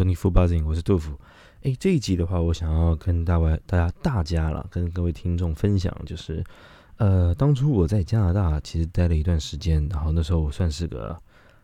[0.00, 1.14] 收听 Full Buzzing，我是杜甫。
[1.60, 6.42] 哎，这一集的话，我想要跟大家、大家、大家了，跟各位听众分享，就是
[6.96, 11.14] 呃，当初我在加拿大其实待了一段时间，然后那时候我算是个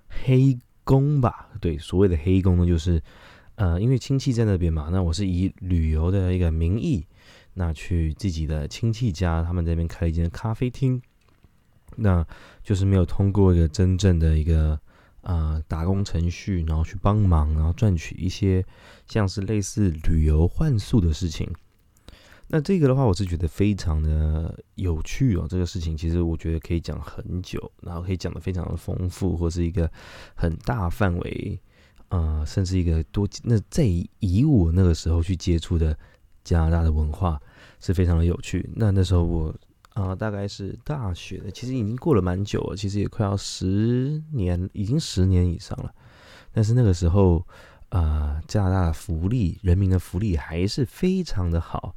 [0.07, 0.55] 黑
[0.85, 1.49] 工吧。
[1.63, 3.03] 对，所谓的黑工呢，就是
[3.55, 7.07] 呃，因为亲戚在那边嘛，那我是以旅游的一个名义，
[7.55, 11.01] 那去自己的亲戚家，他们那边开了一间咖啡厅，
[11.97, 12.23] 那
[12.63, 14.79] 就是没有通过一个真正的一个。
[15.27, 18.65] 啊，打工程序，然后去帮忙，然后赚取一些
[19.09, 21.53] 像是类似旅游换宿的事情。
[22.47, 25.45] 那这个的话，我是觉得非常的有趣哦。
[25.51, 29.91] 这个事情其实我觉得可以讲很久，然后可以讲的非常的丰富，或是一个
[30.37, 31.61] 很大范围，
[32.11, 33.83] 呃，甚至一个多那在
[34.21, 35.99] 以我那个时候去接触的
[36.45, 37.37] 加拿大的文化
[37.81, 38.71] 是非常的有趣。
[38.77, 39.53] 那那时候我。
[39.97, 45.91] 啊，大概是大学的，其实已经过了蛮久了，其实也快要十年，已经十年以上了。
[46.53, 47.43] 但是那个时候，
[47.89, 51.97] 啊，加拿大的福利，人民的福利还是非常的好。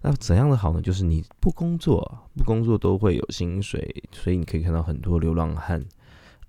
[0.00, 0.80] 那怎样的好呢？
[0.80, 2.00] 就是你不工作，
[2.36, 5.84] 不工作都会有薪水，所以你可以看到很多流浪汉，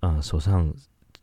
[0.02, 0.72] 啊，手上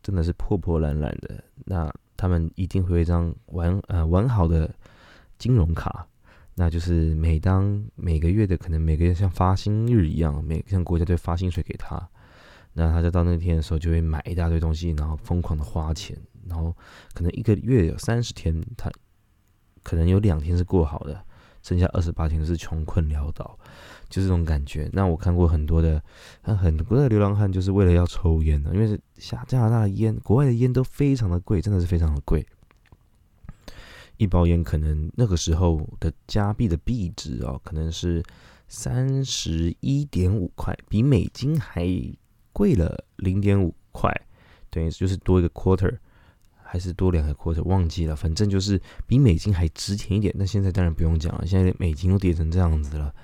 [0.03, 1.41] 真的是破破烂烂的。
[1.63, 4.69] 那他们一定会有一张完呃完好的
[5.37, 6.05] 金融卡。
[6.59, 11.97] 那就是每当每个月的可能每个月像发薪日一样，每像国家队发薪水给他，
[12.73, 16.17] 那他就到那天的时候就会买一大堆东西，然后疯狂的花钱，
[16.49, 16.75] 然后
[17.13, 18.91] 可能一个月有三十天，他
[19.83, 21.23] 可能有两天是过好的，
[21.63, 23.57] 剩下二十八天是穷困潦倒，
[24.09, 24.89] 就这种感觉。
[24.91, 26.03] 那我看过很多的，
[26.41, 32.45] 很多的流浪汉就是为了要抽烟的，因为是加加拿大的烟，国外的烟都非常的贵，真的是非常的贵。
[34.19, 38.21] 一包烟可能那个时候的加币的币值哦，可能是
[38.67, 41.87] 三十一点五块，比美金还
[42.51, 44.13] 贵了零点五块，
[44.69, 45.97] 等于就是多一个 quarter，
[46.61, 50.35] 还是多两个 quarter，忘记了，反正就是比美金还值钱一点。
[50.37, 53.15] 那现在当然不用讲了，现在美金都跌成这样子了，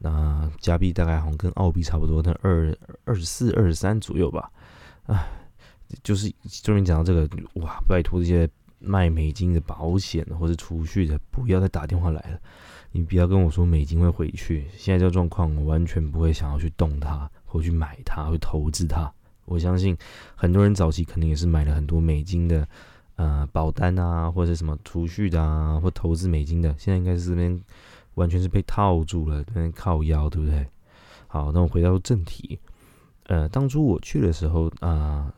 [0.00, 4.52] 那加币大概好像跟澳币差不多，那二二十四、二十三左右吧。
[5.06, 5.26] 唉，
[6.02, 6.30] 就是
[6.62, 8.46] 终于讲到这个，哇，拜托这些。
[8.82, 12.38] 卖美金的保险或者储蓄的，不要再打电话来了。
[12.90, 14.66] 你不要跟我说美金会回去。
[14.76, 19.10] 现在这状况，我完全不会想要去动它，或去买它，或投资它。
[19.46, 19.96] 我相信
[20.34, 22.68] 很多人早期肯定也是买了很多美金的，
[23.16, 26.74] 呃，保单啊，或者什么储蓄的啊，或投资美金的。
[26.78, 27.58] 现在应该是这边
[28.14, 30.66] 完全是被套住了，这边靠腰，对不对？
[31.28, 32.58] 好，那我回到正题。
[33.24, 35.32] 呃，当初我去的时候啊，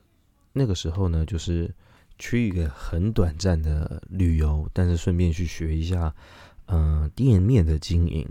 [0.52, 1.72] 那个时候呢，就是。
[2.18, 6.14] 去一个很短暂的旅游，但是顺便去学一下，
[6.66, 8.26] 嗯，店面的经营。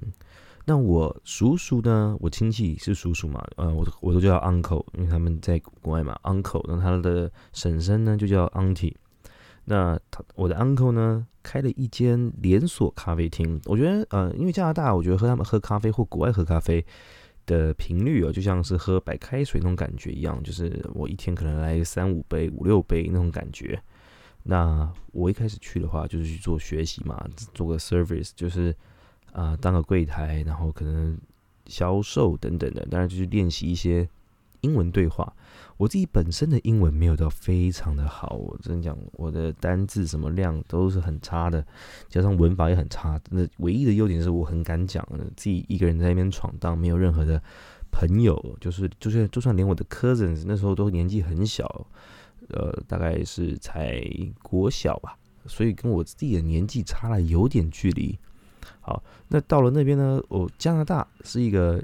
[0.65, 2.15] 那我叔叔呢？
[2.21, 3.45] 我亲戚是叔叔嘛？
[3.57, 6.63] 呃，我我都叫 uncle，因为他们在国外嘛，uncle。
[6.67, 8.93] 那他的婶婶呢，就叫 auntie。
[9.65, 13.59] 那他我的 uncle 呢，开了一间连锁咖啡厅。
[13.65, 16.85] 我觉得，呃，因为加拿大，我觉得喝他们喝咖啡或国外喝咖啡。
[17.45, 23.81] 的频率哦，就像是喝白开水那种感觉一样，就是我一天可能来三五杯、五六杯那种感觉。
[24.43, 28.75] 那我一开始去的话，就是去做学习嘛，做个 service，就是
[29.31, 31.17] 啊当个柜台，然后可能
[31.67, 34.07] 销售等等的，当然就是练习一些。
[34.63, 35.31] 英文对话，
[35.77, 41.65] 我自己本身的英文没有到非常的好，我真讲我的单字什么量都是很差的，
[42.09, 43.19] 加上文法也很差。
[43.29, 45.05] 那唯一的优点是我很敢讲，
[45.37, 47.41] 自己一个人在那边闯荡，没有任何的
[47.91, 51.85] 朋友，就是就是就算连我的 cousins 那时候都年纪很小，
[52.49, 54.01] 呃，大概是才
[54.41, 58.17] 国小吧，所以跟我自己的年纪差了有点距离。
[58.79, 61.83] 好，那到了那边呢，我加拿大是一个。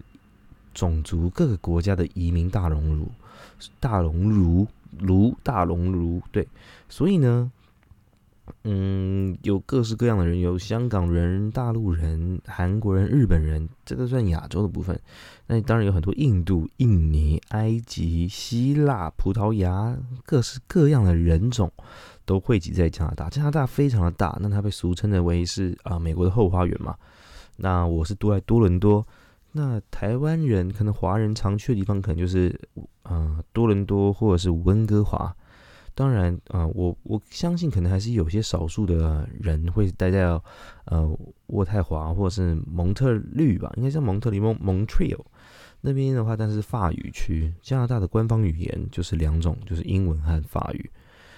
[0.79, 3.11] 种族各个国家的移民大熔炉，
[3.81, 4.65] 大熔炉
[4.99, 6.47] 炉大熔炉，对，
[6.87, 7.51] 所以呢，
[8.63, 14.97] 嗯，有各式各样的人，有香港人、大陆人、韩国人、日本人，这个算亚洲的部分。
[15.47, 21.69] 那当然有很多印度、印尼、埃及、希腊、葡萄牙，各式各样的人种
[22.23, 23.29] 都汇集在加拿大。
[23.29, 26.95] 加拿大非常的大，那它被俗称的为是啊美国的后花园嘛。
[27.57, 29.05] 那我是住在多伦多。
[29.51, 32.59] 那台湾人可能华人常去的地方，可能就是
[33.03, 35.35] 呃多伦多或者是温哥华。
[35.95, 40.23] 当然啊，我我相信可能还是有些少数的人会待在
[40.85, 45.25] 呃渥太华或者是蒙特利吧，应该叫蒙特利蒙蒙 t r e a l
[45.81, 50.89] 那边的话，但是法语区，加拿大的官方语言就是两种，就是英文和法语。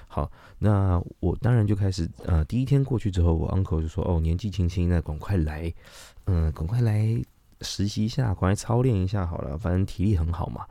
[0.07, 5.73] 好，那我当然就开始呃第一天过去之后，我 uncle 就说哦年纪轻轻那赶快来，
[6.25, 7.19] 嗯赶快来。
[7.61, 10.65] 实习一下，赶快操练一下好了，反正体力很好嘛。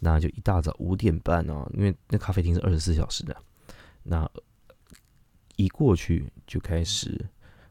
[0.00, 3.36] 那就一大早五点半哦，因为那咖啡厅是二十四小时的。
[4.02, 4.28] 那
[5.56, 7.20] 一过去就开始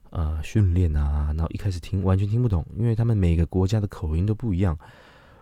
[0.09, 4.77] 呃训练啊，然后一开始听完全听不懂，因为他们每个国家的口音都不一样，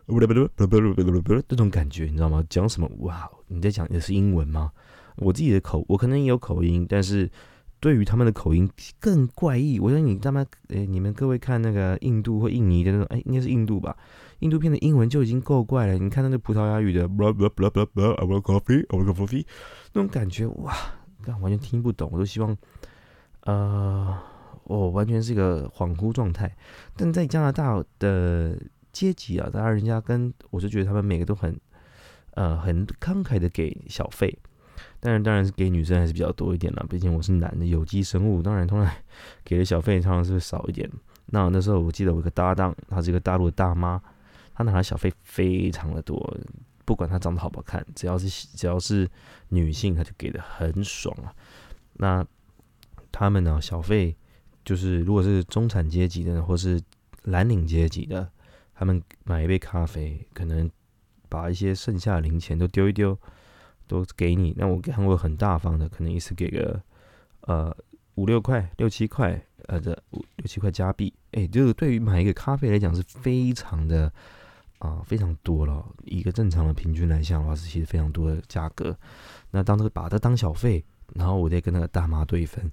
[0.07, 2.45] 这种感觉你知道吗？
[2.49, 2.87] 讲什么？
[2.99, 4.71] 哇，你在讲的是英文吗？
[5.17, 7.27] 我自己的口，我可能也有口音，但是
[7.79, 8.69] 对于他们的口音
[8.99, 9.79] 更怪异。
[9.79, 13.95] 我觉得你他妈，诶，你们各位看那个印度或印尼的那种，哎，应该是印度吧？
[14.39, 19.45] 印度片的英文就已经够怪了，你看那个葡萄牙语的，blablablablabla，I want coffee, I want coffee，
[19.93, 20.75] 那种感觉，哇，
[21.41, 22.09] 完全听不懂。
[22.11, 22.55] 我都希望，
[23.41, 24.17] 呃，
[24.65, 26.53] 我完全是一个恍惚状态。
[26.97, 28.59] 但在加拿大的
[28.91, 31.57] 阶级啊，当然人家跟我就觉得他们每个都很，
[32.31, 34.37] 呃，很慷慨的给小费。
[35.05, 38.91] 当然，当然是给女生还是比较多一点啦，毕竟我是男的，有机生物，当然通常
[39.43, 40.89] 给的小费常常是少一点。
[41.27, 44.01] 那那时候我记得我一个搭档，她是一个大陆的大妈。
[44.55, 46.35] 她拿的小费非常的多，
[46.85, 49.07] 不管她长得好不好看，只要是只要是
[49.49, 51.31] 女性，她就给的很爽啊。
[51.93, 52.25] 那
[53.11, 54.15] 他们呢，小费
[54.63, 56.81] 就是如果是中产阶级的，或是
[57.25, 58.27] 蓝领阶级的，
[58.73, 60.67] 他们买一杯咖啡，可能
[61.29, 63.15] 把一些剩下的零钱都丢一丢，
[63.87, 64.53] 都给你。
[64.57, 66.81] 那我看过很大方的，可能一次给个
[67.41, 67.75] 呃
[68.15, 74.11] 五六块、六七块，呃这五六七块加币，哎，这个对于买一个咖啡来讲是非常的。
[74.79, 75.83] 啊，非常多了。
[76.03, 78.95] 一个正常的平均来讲的话，是其实非常多的价格。
[79.49, 80.83] 那当这个把它当小费，
[81.13, 82.69] 然后我再跟那个大妈对分。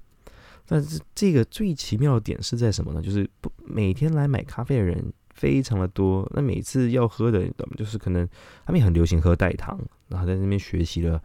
[0.66, 3.00] 但是这个最奇妙的点是在什么呢？
[3.00, 6.28] 就是不每天来买咖啡的人非常的多。
[6.34, 7.48] 那每次要喝的，
[7.78, 8.28] 就是可能
[8.66, 9.80] 他们也很流行喝代糖，
[10.12, 11.20] 然后在那边学习了，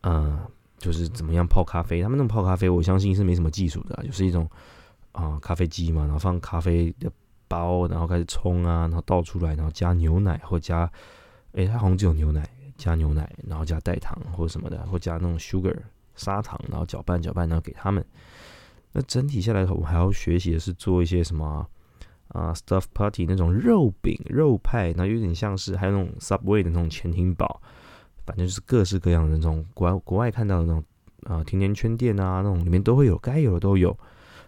[0.00, 0.44] 呃，
[0.78, 2.02] 就是怎么样泡咖啡。
[2.02, 4.50] 他们那种泡咖啡，我相信是没什么技术的，就是一种
[5.12, 7.08] 啊咖啡机嘛，然后放咖啡的。
[7.48, 10.90] 包，然后开始冲啊，然后倒出来，然后加牛奶或加，
[11.52, 12.48] 诶，它好像只有牛奶，
[12.78, 15.76] 加牛奶，然后加代糖或什么的，或加那种 sugar
[16.14, 18.02] 砂糖，然后搅拌搅拌，然后给他们。
[18.92, 21.66] 那整体下来，我还要学习的是做一些什么
[22.28, 27.60] 啊，stuff party 那种肉饼、肉派，然后有点像是还有那种 subway 的那种潜艇堡，
[28.26, 30.84] 反正就是各式各样的那种国外国外看到的那种
[31.24, 33.96] 啊甜甜圈店啊，那种里面都会有，该有的都有。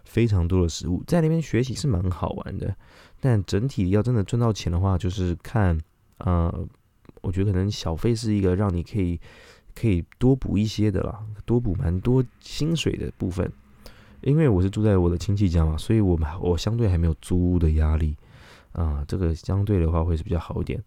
[0.04, 2.76] 非常多的食物在那边学习是蛮好玩的，
[3.20, 5.80] 但整体要真的赚到钱的话，就是看，
[6.18, 6.54] 呃，
[7.22, 9.18] 我觉得可能小费是一个让你可以
[9.74, 13.50] 可以多补一些的啦，多补蛮多薪水的部分。
[14.20, 18.14] 因为我是住在我的亲戚家嘛，所以我们我相对还没有租屋的压力
[18.72, 20.84] 啊，这个相对的话会是比较好一点。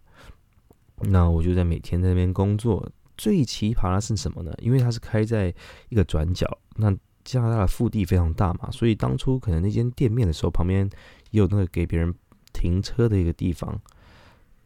[1.02, 4.52] 那我就在每天在那边工作，最奇葩的是什么呢？
[4.58, 5.54] 因为它是开在
[5.88, 6.46] 一个转角，
[6.76, 6.96] 那。
[7.24, 10.88] 加拿大的腹地非常大嘛，所以当初可能那间店面的时候，旁边
[11.30, 12.14] 也有那个给别人
[12.54, 13.78] 停车的一个地方。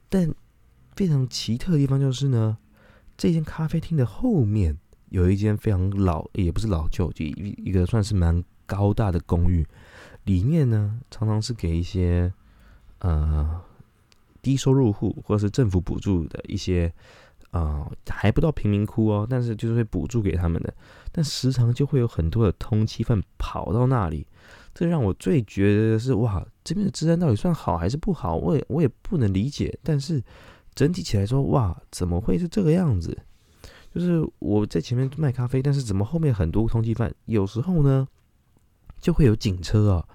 [0.08, 0.32] 但
[0.94, 2.56] 非常奇特的地方就是呢，
[3.16, 9.66] 这间咖啡厅的后面有一间非常老，也不是老旧，就一一个算是蛮高大的公寓。
[10.22, 12.32] 里面呢，常常是给一些
[13.00, 13.60] 呃
[14.42, 16.92] 低收入户或者是政府补助的一些。
[17.50, 20.72] 啊，还不到贫民窟哦，但是就是会补助给他们的，
[21.12, 24.26] 但时常就会有很多的通缉犯跑到那里，
[24.72, 28.34] 这让我最觉得是哇，这边的治安到底算好还是不好？
[28.36, 29.78] 我也我也不能理解。
[29.82, 30.22] 但是
[30.74, 33.14] 整体起来说，哇，怎么会是这个样子？
[33.94, 37.14] 就是我在前面卖咖啡，但是怎么后面很多通缉犯？
[37.26, 38.08] 有时候呢，
[38.98, 40.08] 就会有警车啊，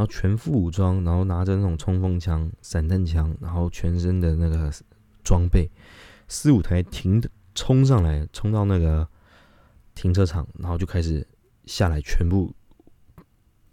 [0.00, 4.72] 然后全副武装，然后拿着那种冲锋枪、散弹枪，然后全身的那个
[5.22, 5.70] 装备。
[6.26, 7.22] 四五台停
[7.54, 9.06] 冲上来，冲到那个
[9.94, 11.26] 停车场，然后就开始
[11.66, 12.50] 下来，全部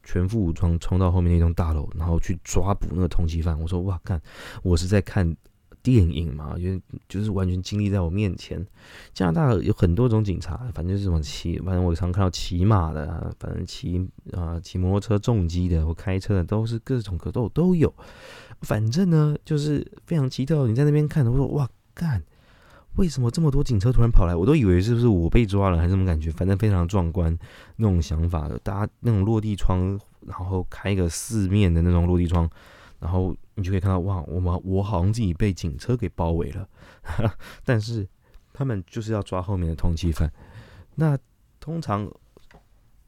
[0.04, 3.58] 全副武装冲到后面那栋大楼，然后去抓捕那个通缉犯。
[3.58, 4.22] 我说哇，看
[4.64, 5.34] 我是在看
[5.88, 8.66] 电影嘛，因为就是完全经历在我面前。
[9.14, 17.94] 加拿大有很多种警察，反正就是什么骑，反正我常看到骑马的，反正骑啊骑摩托车重机的或开车的，都是各种格斗都有。
[18.64, 20.68] 反正呢，就是非常奇特。
[20.68, 22.22] 你在那边看，我说哇，干。
[22.98, 24.36] 为什么这么多警车突然跑来？
[24.36, 26.32] 我都以为是不是我被抓了，还是什么感觉？
[26.32, 27.38] 反正非常壮观
[27.78, 32.50] 那种想法的，大家那种落地窗，然后开一个四面的那种落地窗，
[33.00, 36.68] 然后你就可以看到，哇，我们我好像自己被警车给包围了。
[37.64, 38.08] 但是
[38.54, 40.32] 他们就是要抓后面的通缉犯。
[40.96, 41.18] 那
[41.60, 42.10] 通常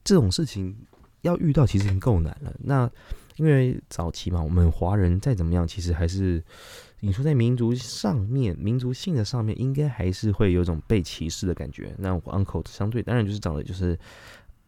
[0.04, 0.76] 这种事情
[1.22, 2.54] 要遇到，其实已经够难了。
[2.58, 2.90] 那
[3.36, 6.42] 因为早期嘛，我们华人再怎么样，其实还是。
[7.02, 11.94] 你说在民族上面，民族性的上面，应该还是会有种被歧视的感觉。
[11.96, 13.98] 那我 uncle 相对当然就是长得就是，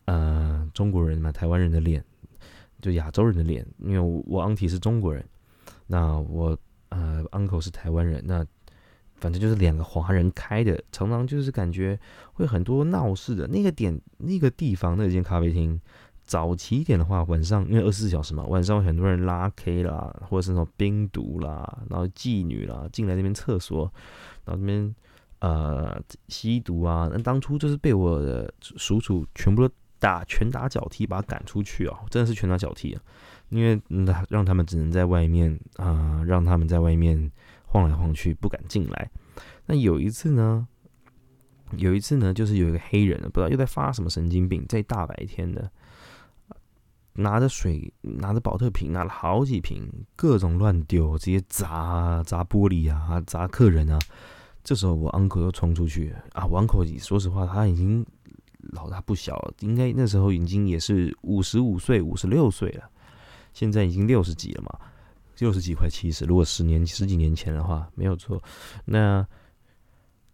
[0.06, 2.02] 呃，中国人嘛，台湾人的脸，
[2.82, 3.66] 就亚洲人的脸。
[3.78, 5.24] 因为我我 auntie 是中国人，
[5.86, 6.54] 那我
[6.90, 8.44] 呃 uncle 是台湾人，那
[9.14, 11.98] 反正就是两个华人开的，常常就是感觉
[12.34, 15.80] 会很多闹事的那个点那个地方那间咖啡厅。
[16.24, 23.92] 早期一点的话，晚上因为二十四小时嘛，晚上会很多人拉 K 啦，或者是那种冰毒啦，然后妓女啦进来那边厕所，
[24.44, 24.94] 然后那边
[25.40, 27.10] 呃吸毒啊。
[27.12, 33.00] 那当初就是被我的叔叔全部都打拳打脚踢把他赶出去啊，真的是拳打脚踢啊，
[33.50, 37.30] 因为那让他们只能在外面啊，让他们在外面
[37.64, 39.08] 晃来晃去，不敢进来。
[39.66, 40.66] 那有一次呢，
[41.76, 45.70] 有一次呢，就是有一个黑人，不知道又在发什么神经病，在大白天的。
[47.14, 53.98] 拿着水，拿着保特瓶，拿了好几瓶，各种乱丢，直接砸砸玻璃啊，砸客人啊。
[54.64, 58.04] 这时候我 uncle 又冲出去啊，我 uncle 说实话他已经
[58.70, 62.88] 老大不小，应该那时候已经也是五十五岁、五十六岁了，
[63.52, 64.78] 现在已经六十几了嘛，
[65.38, 66.24] 六十几快七十。
[66.24, 68.42] 如果十年十几年前的话，没有错，
[68.84, 69.26] 那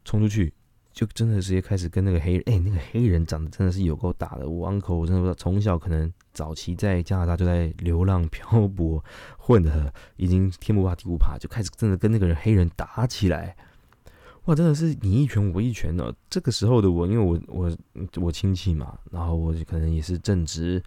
[0.04, 0.52] 冲出去。
[0.90, 4.48] 就真的直接开始跟那个黑人，哎，那个黑人长得真的是有够大的。
[4.48, 9.04] 我 uncle 我真的不知道，从小可能早期在加拿大就在流浪漂泊，
[9.38, 13.56] 混的已经天不怕地不怕，就开始真的跟那个人黑人打起来。
[14.48, 16.14] 哇，真的是你一拳我一拳的。
[16.30, 17.76] 这个时候的我，因为我我
[18.16, 20.82] 我亲戚嘛，然后我可能也是正值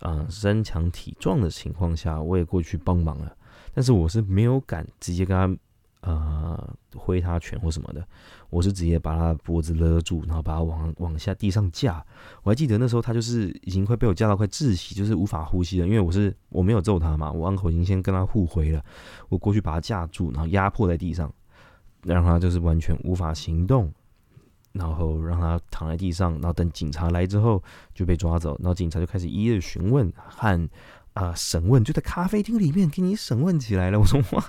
[0.00, 3.36] 啊身强体壮的情况下，我也过去帮忙了。
[3.72, 5.62] 但是我是没有敢直接跟他。
[6.06, 8.06] 呃，挥他拳或什么的，
[8.50, 12.04] 我是直接把他脖子勒住，然后把他往往下地上架。
[12.42, 15.86] 我还记得那时候他就是已经快被我架到快窒息，就是无法呼吸了。
[15.86, 18.84] 因为我是我没有揍他嘛，我 uncle 已经先跟他互回了。
[19.30, 21.32] 我过去把他架住，然后压迫在地上，
[22.04, 23.92] 让他就是完全无法行动，
[24.72, 27.62] 然后让他躺在地上，然后等警察来之后
[27.94, 30.68] 就被抓走，然后警察就开始一一询问和。
[31.14, 34.00] 啊，审问就在咖啡厅里面给你审问起来了。
[34.00, 34.44] 我说哇，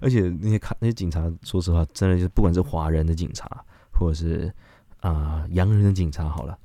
[0.00, 4.54] 而且那些卡那些警察，说实话，真的就是不管是华人的警察，或者是
[5.00, 6.56] 啊洋人的警察，好了，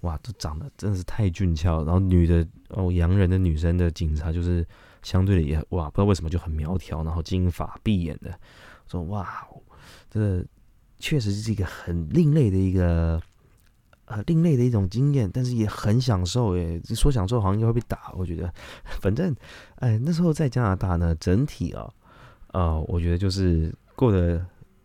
[0.00, 1.84] 哇，都长得真的是太俊俏。
[1.84, 4.66] 然后女的哦，洋人的女生的警察就是
[5.04, 8.36] 相对的也哇，不知道为什么就很苗条，然后金发碧眼的。
[8.86, 9.46] 说哇，
[10.10, 10.44] 这
[10.98, 13.20] 确实是一个很另类的一个。
[14.06, 16.78] 呃，另类的一种经验，但是也很享受诶。
[16.94, 18.52] 说享受好像又会被打，我觉得。
[19.00, 19.34] 反正，
[19.76, 21.88] 哎，那时候在加拿大呢，整体啊，
[22.48, 24.44] 啊，我觉得就是过得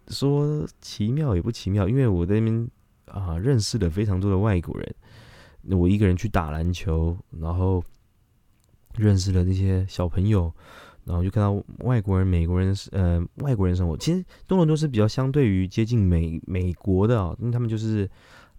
[0.09, 2.69] 说奇妙也不奇妙，因为我在那边
[3.07, 4.95] 啊认识了非常多的外国人。
[5.77, 7.83] 我一个人去打篮球，然后
[8.95, 10.53] 认识了那些小朋友，
[11.07, 13.97] 然后就看到外国人、美国人，呃，外国人生活。
[13.97, 18.09] 其实多伦多是比较相对于接近美美国的啊，因为他们就是。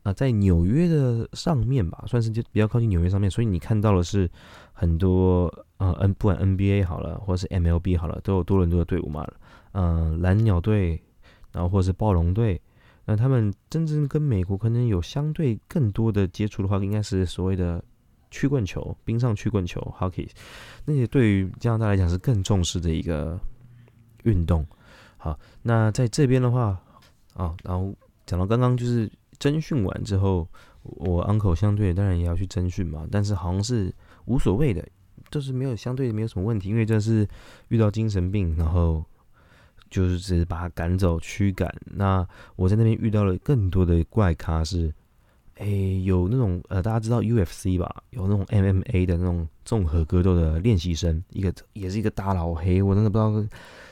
[0.05, 4.31] 啊，在纽约的上面吧，算是就比较靠近纽约上面，所以你看到的是
[4.73, 9.27] 很多呃 N 不管 NBA 好了，或者是 MLB 好了，都有多伦多的队伍嘛。
[9.73, 11.03] 嗯，蓝鸟队，
[11.53, 12.59] 然后或者是暴龙队，
[13.07, 17.83] 那他们真正跟美国可能有相对更多的接触的话，应该是所谓的
[18.31, 20.29] 曲棍球、冰上曲棍球 （Hockey）。
[20.85, 23.39] 那些对于加拿大来讲是更重视的一个
[24.25, 24.67] 运动。
[25.17, 26.81] 好，那在这边的话，
[27.35, 27.95] 啊，然后
[28.27, 29.11] 讲到刚刚就是。
[29.39, 30.49] 征训完之后，
[30.83, 33.95] 我 uncle 相对当然也要去征训嘛，但是好像是
[34.25, 34.85] 无所谓的，
[35.31, 37.25] 就是没有相对没有什么问题，因为这是
[37.69, 39.05] 遇到精神病，然后
[39.89, 41.73] 就是只是把他赶走驱赶。
[41.85, 44.93] 那我在那边遇到了更多的怪咖，是
[45.59, 53.49] 诶有那种呃大家知道 UFC 吧，有那种 MMA 的那种综合格斗的练习生，一个也是一个大老黑，我真的不知道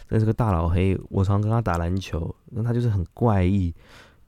[0.08, 3.74] 那是个大老黑，我常跟他打篮球，那他就是很怪异。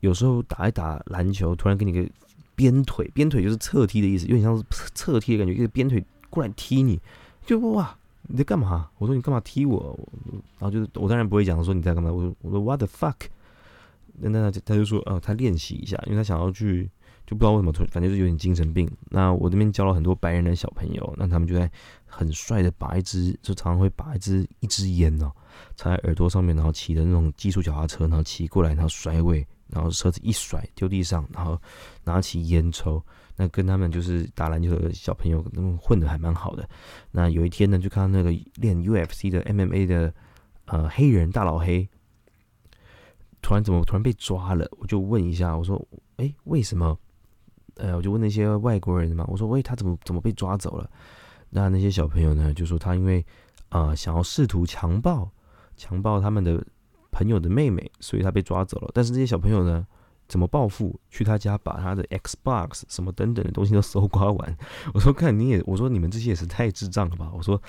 [0.00, 2.08] 有时候打一打篮球，突然给你个
[2.54, 4.64] 鞭腿，鞭腿就是侧踢的意思，有点像是
[4.94, 7.00] 侧踢的感觉，一个鞭腿过来踢你，
[7.46, 8.90] 就哇你在干嘛？
[8.98, 9.98] 我说你干嘛踢我？
[10.58, 13.14] 然后就是我当然不会讲说你在干嘛，我说我说 what the fuck？
[14.20, 16.90] 那那他就说哦他练习一下，因为他想要去，
[17.28, 18.90] 就不知道为什么突，反正就是有点精神病。
[19.10, 21.70] 那我这边教了很多白人的小朋友，那他们就在
[22.06, 25.30] 很帅的把一支，就常常会把一支一支烟哦
[25.76, 29.46] 插在耳朵上面，然后骑的那种技术脚踏车，然后骑过来，然后甩尾。
[29.70, 31.60] 然后车子一甩丢地上，然后
[32.02, 33.04] 拿起烟抽，
[33.36, 36.66] 那跟他们就是打篮球的小朋友，他们混的还蛮好的。
[37.10, 40.14] 那有一天呢，就看到那个练 UFC 的 MMA 的
[40.64, 41.86] 呃黑人大老黑，
[43.42, 44.66] 突然怎么突然被抓了？
[44.78, 46.98] 我就问一下，我说：“哎，为什么？”
[47.78, 50.90] 呃，我就问那些外国人嘛，我说：“喂，他怎么怎么被抓走了？”
[51.50, 53.24] 那那些小朋友呢，就说他因为
[53.70, 55.30] 啊想要试图强暴
[55.76, 56.62] 强暴他们的。
[57.10, 58.90] 朋友的妹妹，所以他被抓走了。
[58.92, 59.84] 但是这些小朋友呢，
[60.28, 61.00] 怎么报复？
[61.08, 64.56] 去他家把他的 Xbox 什么等等的东西都搜刮完。
[64.92, 67.32] 我说看你也，我说你们这些也是太智障了吧？
[67.34, 67.60] 我说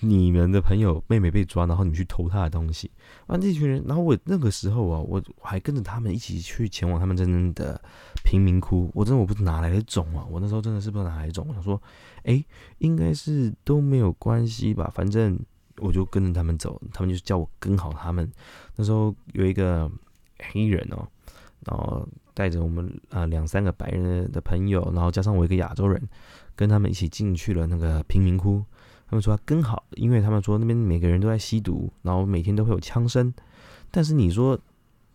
[0.00, 2.90] 你们的朋友妹妹被抓，然后你们去偷他的东西
[3.26, 3.36] 啊！
[3.36, 7.80] 这群人，然后我那个时候啊，我还跟着他们一起去前往他们真正的
[8.24, 8.90] 贫民窟。
[8.94, 10.26] 我真的我不知道哪来的种啊！
[10.30, 11.46] 我那时候真的是不知道哪来的种。
[11.46, 11.80] 我想说，
[12.24, 12.42] 哎，
[12.78, 14.90] 应该是都没有关系吧？
[14.94, 15.38] 反正
[15.78, 18.30] 我就跟着他们走，他们就叫我跟好他们。
[18.74, 19.90] 那时候有一个
[20.38, 21.06] 黑人哦。
[21.66, 26.00] 然后带着我们啊两三个白人的朋友，然后加上我一个亚洲人，
[26.54, 28.64] 跟他们一起进去了那个贫民窟。
[29.08, 33.32] 他们说更好，因为他们说那边每个人都在吸毒，然后每天都会有枪声。
[33.90, 34.58] 但是你说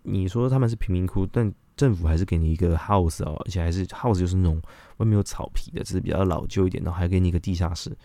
[0.03, 4.61] 你说他们是贫民窟，但政府还是给你一个 house 哦，而且还是 house 就是那种
[4.97, 7.95] 外面有草皮的，只是比较老旧一点，然后还给你一个地下室。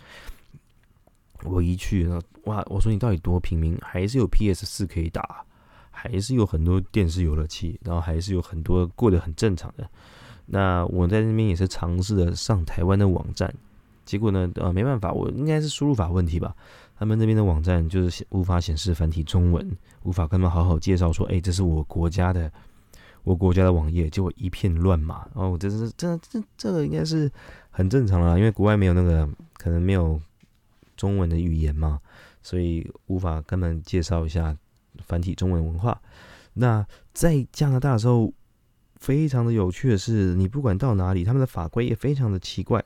[1.44, 2.64] 我一去，然后哇！
[2.66, 3.78] 我说你到底多平民？
[3.80, 5.45] 还是有 PS 四可以打？
[5.98, 9.88] 还是有很多电视游乐器，然后还是有很多过得很正常的。
[10.44, 13.52] 那我在那边也是尝试着上台湾的网站，
[14.04, 16.54] 结果呢，呃，没办法，我应该是输入法问题吧。
[16.98, 22.52] 他们那边的网站就是无法显示繁体中文，无法跟他们好好介绍说，哎，这是我国家的，
[23.24, 25.26] 我国家的网页，结果一片乱码。
[25.32, 27.30] 哦，我这是这这这个应该是
[27.70, 30.20] 很正常啦，因为国外没有那个可能没有
[30.94, 31.98] 中文的语言嘛，
[32.42, 34.56] 所以无法跟他们介绍一下。
[35.06, 36.00] 繁体中文文化，
[36.54, 38.32] 那在加拿大的时候，
[38.96, 42.84] 非常的有趣的是，你不管到哪里，他们的法规也非常的奇怪。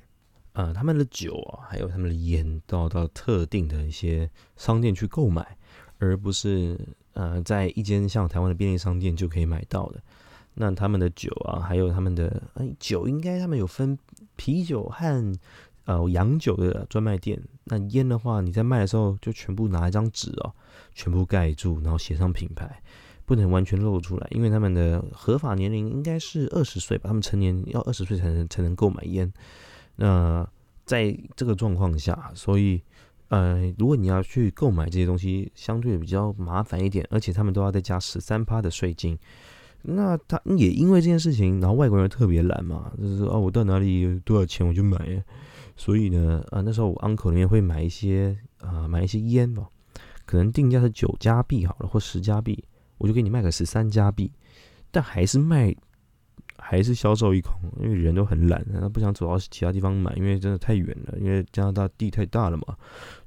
[0.52, 5.56] 呃，他们的酒啊，还有他们的烟，都要到特定的一些商店去购买，
[5.98, 6.76] 而不是
[7.12, 10.02] 呃，在一间像台湾的便利商店就可以买到的。
[10.54, 13.96] 那他们的酒啊，还有他们的哎酒，应该他们有分
[14.34, 15.38] 啤酒和
[15.90, 17.40] 呃洋酒的专卖店。
[17.64, 20.52] 那烟的话，你在卖的时候就全部拿一张纸哦。
[20.92, 22.82] 全部盖住，然后写上品牌，
[23.25, 29.32] 不能完全露出来，因为他们的合法年龄应该是二十岁吧，他们成年要二十岁才能才能购买烟。
[29.97, 30.47] 那
[30.85, 32.82] 在这个状况下，所以
[33.28, 39.16] 呃，如果你要去购买这些东西，相对比较麻烦一点，而且他们都要再加十三趴的税金。
[39.82, 45.23] 那他也因为这件事情，然后外国人特别懒嘛，就是说哦，我到哪里多少钱我就买。
[45.76, 49.66] 所以呢，啊，那时候我 uncle 里面会买一些啊，买一些烟吧。
[50.26, 52.62] 可能定价是九加币好了，或十加币，
[52.99, 54.30] 我就给你卖个十三加币，
[54.90, 55.75] 但还是卖，
[56.58, 62.76] 还是销售一空，因为人都很懒，他不想走到其他地方买，因为真的太远了，因为加拿大地太大了嘛，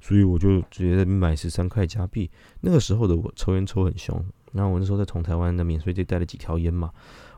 [0.00, 2.30] 所以我就直接买十三块加币。
[2.60, 6.90] 那个时候的我抽烟抽很凶，然后我那时候在从台湾的免税店带了几条烟嘛，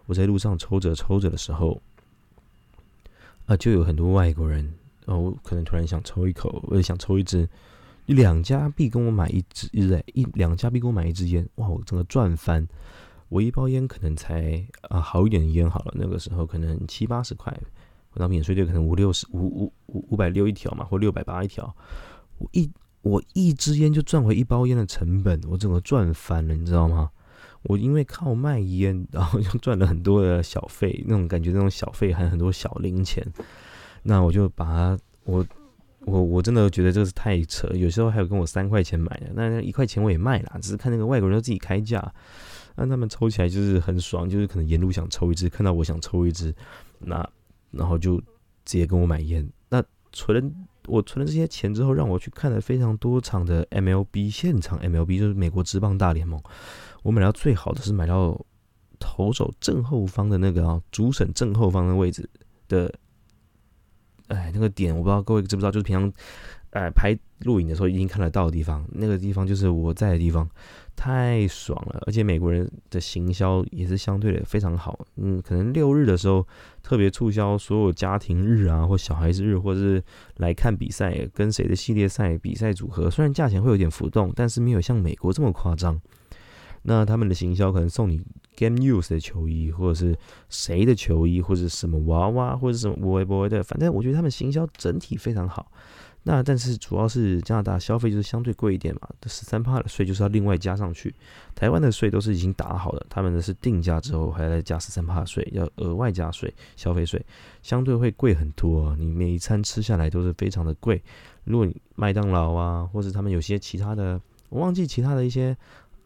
[0.06, 1.82] 我在路上抽着抽着的时候，
[3.46, 4.72] 啊，就有很多外国人，
[5.06, 7.48] 哦，可能突然想抽一口，我也想抽一支。
[8.04, 9.82] 两家币跟我买一支，一
[10.14, 11.68] 一两家币跟我买一支烟，哇！
[11.68, 12.64] 我整个赚翻。
[13.28, 17.52] 我一包烟可能才啊好一点的烟好了，那个时候可能七八十块，
[18.12, 21.74] 我到免税店可能五六十五五五五百六一条嘛，或六百八一条。
[22.38, 22.70] 我一
[23.06, 27.10] 我一支烟就赚回一包烟的成本，我整个赚翻了，你知道吗？
[27.62, 33.24] 我因为靠卖烟，然后就赚了很多的小费，那种感觉，那种小费还有很多小零钱。
[34.02, 35.46] 那我就把它我。
[36.00, 42.14] 我我真的觉得这是太扯，有时候还有跟我三块钱买的，那一块钱我也卖了，只是看那个外国人都自己开价，
[42.76, 46.54] 那他们抽起来就是很爽，就是可能沿路想抽一支，看到我想抽一支，
[47.00, 47.28] 那
[47.72, 48.18] 然后就
[48.64, 49.44] 直接跟我买烟。
[49.68, 50.54] 那纯
[50.86, 56.40] 我存了这些钱之后，让我去看了非常多场的 MLB 现场 MLB，就是美国职棒大联盟。
[57.02, 58.40] 我买到最好的是买到
[58.98, 62.28] 投手正后方的那个啊，主审正后方的位置
[62.68, 62.92] 的。
[64.28, 66.12] 哎，那个点我不知道各位知不知道，就是平常，
[66.70, 70.48] 哎拍录影的时候已经看得到的地方，那个地方就是我在的地方，
[70.96, 72.02] 太爽了。
[72.06, 76.46] 而且美国人的行销也是相对的非常好，嗯，可能六日的时候
[76.82, 80.02] 特别促销所有家庭日啊，或小孩子日，或者是
[80.38, 86.00] 来看比赛跟谁的系列赛比赛组合，虽然价钱会有点浮动，但是没有像美国这么夸张。
[86.88, 88.20] 那他们的行销可能送你
[88.54, 90.16] Game News 的球衣，或者是
[90.48, 95.72] 谁的球衣，或者什么娃娃，或者什么 Boy Boy 的，反正我觉得他们行销整体非常好。
[96.22, 101.12] 那但是主要是加拿大消费就是相对贵一点嘛，这十三帕的税就是要另外加上去。
[101.56, 107.20] 台湾的税都是已经打好的，他们的是定价之后还要再加十三帕税，要额外加税，消费税
[107.62, 108.94] 相对会贵很多。
[108.94, 111.02] 你每一餐吃下来都是非常的贵。
[111.42, 114.20] 如果你麦当劳啊，或者他们有些其他的，
[114.50, 115.56] 我忘记其他的一些。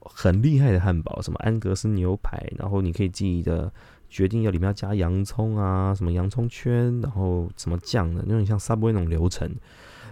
[0.01, 3.73] 很厉害的汉堡，什么安格斯牛排，然后你可以自己的
[4.09, 9.51] 决定要里面要加洋葱啊，什么洋葱圈，然后什么酱的，那种像 Subway 那种流程，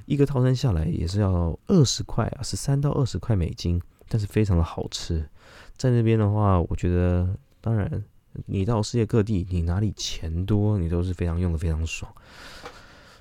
[0.07, 5.29] 一个套餐下来也是要二十块啊，十三到二十块美金，但是非常的好吃。
[5.77, 7.29] 在那边的话，我觉得
[7.61, 8.05] 当然
[8.47, 12.13] 你到世界各地，你哪里钱多，你都是非常用的非常爽。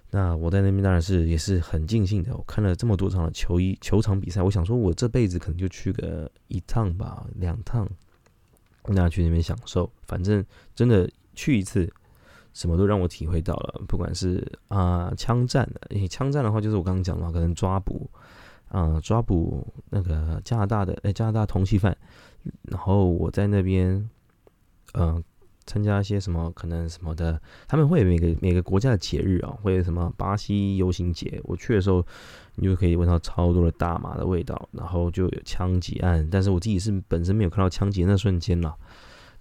[0.09, 2.35] 那我在那边当然是也是很尽兴的。
[2.35, 7.85] 我看了这么多场的球衣球场比赛，我想说，我这辈子可能就去个一趟吧，两趟，
[8.85, 9.91] 那去那边享受。
[10.03, 10.43] 反正
[10.73, 11.91] 真的去一次，
[12.53, 13.81] 什么都让我体会到了。
[13.85, 18.09] 不管是啊枪战的，因为枪战的话，就是我刚刚讲的话，可能抓捕
[18.69, 21.95] 啊抓捕那个加拿大的哎加拿大通缉犯，
[22.61, 24.09] 然后我在那边
[24.93, 25.21] 嗯。
[25.67, 31.39] 参加一些什么可能什么的，他们会有每个每个国家的节日啊，会有什么巴西游行节。
[31.43, 32.03] 我去的时候，
[32.55, 36.27] 你就可以闻到超多的大麻的味道，然后就有枪击案。
[36.31, 38.75] 但是我自己是本身没有看到枪击那瞬间了。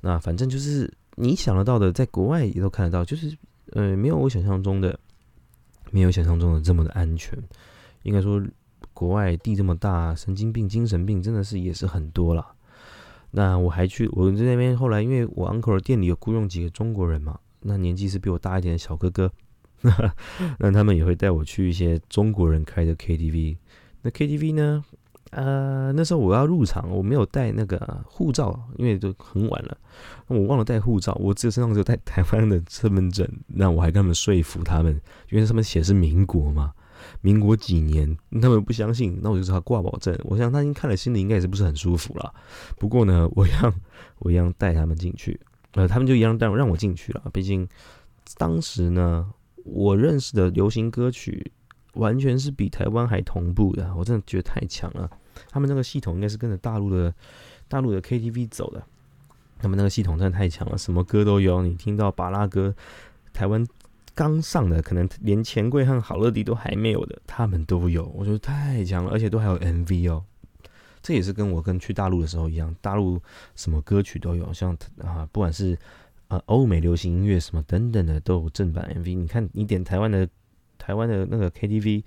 [0.01, 3.35] 那反正就是你想得到的，在国外也都看得到，就是
[3.73, 4.99] 呃，没有我想象中的，
[5.91, 7.39] 没有想象中的这么的安全。
[8.03, 8.43] 应该说，
[8.93, 12.56] 国外地这么大，神经病、精神病真的是也是很多了。
[13.31, 19.31] 那我还去，我在那边后来，因为我 uncle 的店里有雇佣几个中国人嘛，那年纪是比我大一点的小哥哥，
[20.59, 23.57] 那他们也会带我去一些中国人开的 KTV。
[24.03, 24.85] 那 KTV 呢，
[25.31, 29.77] 呃，那时候我要入场，我没有带那个护照，因为都很晚了，
[30.29, 33.29] 我忘了带护照，我只有身上只有带台湾的身份证。
[33.49, 34.99] 那我还跟他们说服他们，
[35.31, 36.73] 因为上面写是民国嘛。
[37.21, 40.17] 民国几年，他们不相信，那我就只好挂保证。
[40.25, 42.35] 我想他已经看了，心里应该也是不是很舒服了。
[42.79, 43.75] 不过呢，我一样，
[44.19, 45.39] 我一样带他们进去，
[45.73, 47.23] 呃， 他们就一样带让我进去了。
[47.33, 47.69] 毕竟
[48.37, 49.33] 当时呢，
[49.65, 51.53] 我认识的流行歌曲
[51.95, 55.11] 完全是比台湾还同步的，我真的觉得太强了。
[55.51, 57.15] 他们那个系统应该是跟着大陆的
[57.69, 58.83] 大陆的 KTV 走的，
[59.59, 61.63] 他们那个系统真的太强了，什么歌都有。
[61.63, 62.75] 你听到巴拉歌，
[63.33, 63.67] 台湾。
[64.17, 70.25] 刚上的可能连钱柜和好乐迪都还没有的，他们都有，我觉得太强了，而且都还有 MV 哦。
[71.03, 73.21] 这也是跟我跟去大陆的时候一样，大陆
[73.55, 75.79] 什么歌曲都有，像啊，不管是
[76.29, 79.15] 呃欧美流行音乐什么等等的，都有正版 MV。
[79.15, 80.27] 你看，你点台湾的
[80.79, 82.03] 台湾的那个 KTV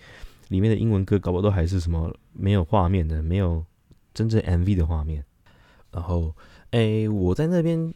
[0.47, 3.63] 里面的英文歌，搞不好都还是什么没有画面的，没有
[4.15, 5.23] 真正 MV 的画面。
[5.91, 6.35] 然后，
[6.71, 7.93] 哎，我在那边。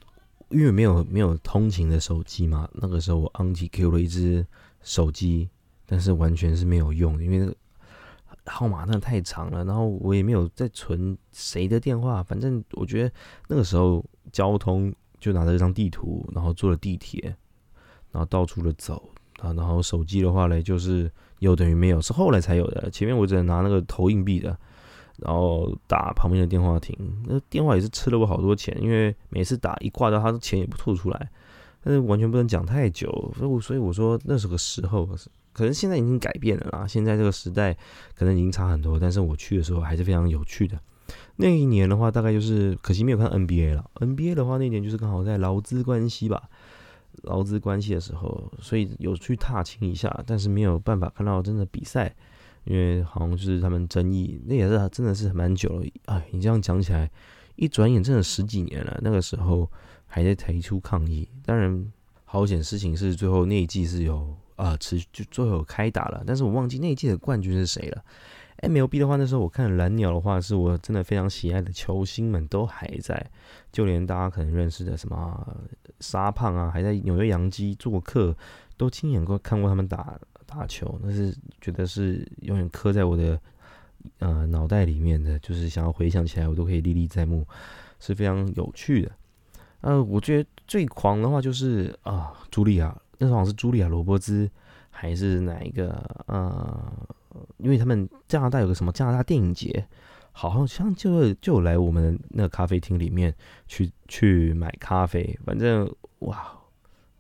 [0.54, 4.46] 因为没有没有通勤的手机嘛，那个时候我 a n t i Q 了一只
[4.84, 5.50] 手机，
[5.86, 7.56] 但是完全是没有用，因为那个
[8.46, 13.12] 号码那太长了，然后我也没有再存谁的电话，反正我觉得
[13.48, 17.36] 那个时候交通就拿着一张地图，然后坐了地铁，
[18.12, 24.56] 然后到处的走啊，然后手机的话嘞，就是有等于没有，是后来才有的，前面我只能拿那个投硬币的。
[25.18, 26.98] 然后打旁边的电话亭，
[27.28, 31.30] 那电话也是吃了我好多钱，因为每次打一挂掉，他的钱也不吐出来，
[31.84, 35.08] 但是完全不能讲太久，所以我所以我说那是个时候，
[35.54, 37.78] 可能现在已经改变了啦，现在这个时代
[38.16, 40.80] 可能已经差很多，但是我去的时候还是非常有趣的。
[41.36, 46.42] 那一年的话，大概就是可惜没有看 NBA 了，NBA 的话那年就是刚好在劳资关系吧，
[47.24, 52.16] 劳资关系的时候，所以有去踏青一下，但是没有办法看到真的比赛。
[52.66, 55.86] 因为好像就是他们争议，那也是真的是蛮久了。
[56.06, 57.10] 哎，你这样讲起来，
[57.56, 58.98] 一转眼真的十几年了。
[59.02, 59.70] 那个时候
[60.06, 61.28] 还在提出抗议。
[61.46, 61.92] 当然，
[62.24, 66.24] 好险事情是最后那一季是有啊持续就最后开打了。
[66.26, 68.04] 但是我忘记那一季的冠军是谁了。
[68.62, 73.30] MLB 的话，那时候我看蓝鸟的话，是我真的非常喜爱的球星们都还在，
[73.74, 75.58] 就连大家可能认识的什么
[76.00, 78.34] 沙胖啊，还在纽约洋基做客，
[78.78, 80.18] 都亲眼过看过他们打。
[80.54, 83.40] 打球，那是觉得是永远刻在我的
[84.20, 87.46] 呃脑袋里面的，就是想要回想起来，我都可以历历在目，
[88.00, 89.12] 是非常有趣的。
[89.82, 94.50] 呃，我觉得最狂的话就是啊，茱莉亚，那时候好像是茱莉亚·罗伯兹，
[94.90, 95.92] 还是哪一个？
[96.28, 96.94] 呃，
[97.58, 99.86] 因为他们加拿大有个什么加拿大电影节，
[100.32, 103.34] 好像就就来我们那个咖啡厅里面
[103.68, 105.90] 去去买咖啡，反正
[106.20, 106.58] 哇。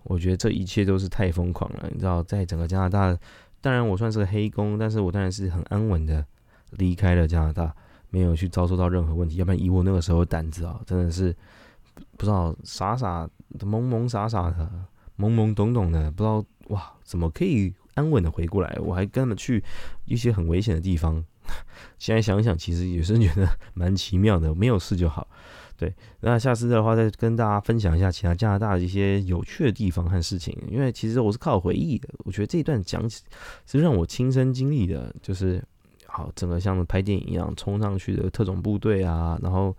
[0.03, 3.17] 我觉得这一切都是太疯狂了，你知道，在整个加拿大，
[3.61, 6.25] 当然我算是个黑工，但是我当然是很安稳的
[6.71, 7.73] 离开了加拿大，
[8.09, 9.37] 没有去遭受到任何问题。
[9.37, 11.35] 要不然以我那个时候胆子啊，真的是
[12.17, 14.69] 不知道傻傻的懵懵傻傻的，
[15.17, 18.77] 懵懵懂懂的，不知道哇，怎么可以安稳的回过来？
[18.81, 19.63] 我还跟他们去
[20.05, 21.23] 一些很危险的地方。
[21.99, 25.27] 现在想想，其实也是觉得蛮奇妙的，没有事就好。
[25.75, 32.07] 对，那下次的话再跟大家分享一下其他加拿大的一些有趣的地方和事情，因为其实我是靠回忆的。
[32.19, 33.23] 我觉得这一段讲起
[33.65, 35.61] 是让我亲身经历的，就是
[36.05, 39.75] 好整个像拍电影一样冲上去的特种部队啊，然后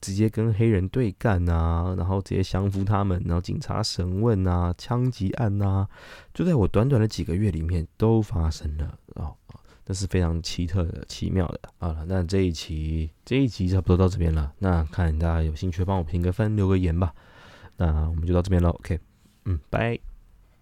[0.00, 5.86] 直接跟黑人对干啊，然后直接降服他们，然后警察审问啊，枪击案啊，
[6.32, 9.36] 就在我短短的几个月里面都发生了哦。
[9.86, 12.04] 那是非常奇特的、奇妙的好了！
[12.06, 14.52] 那这一期这一集差不多到这边了。
[14.58, 17.14] 那看大家有兴趣，帮我评个分、留个言吧。
[17.76, 18.98] 那我们就到这边了，OK，
[19.44, 20.13] 嗯，拜。